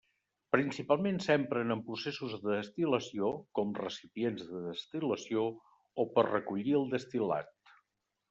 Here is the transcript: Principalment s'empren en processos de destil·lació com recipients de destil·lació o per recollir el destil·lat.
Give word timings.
Principalment 0.53 1.19
s'empren 1.25 1.73
en 1.73 1.81
processos 1.89 2.31
de 2.45 2.47
destil·lació 2.53 3.29
com 3.59 3.75
recipients 3.81 4.47
de 4.53 4.61
destil·lació 4.69 5.43
o 6.05 6.07
per 6.17 6.27
recollir 6.31 6.73
el 6.81 6.89
destil·lat. 6.95 7.55